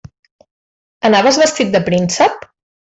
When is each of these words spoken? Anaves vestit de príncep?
Anaves 1.11 1.39
vestit 1.45 1.73
de 1.77 1.85
príncep? 1.93 2.53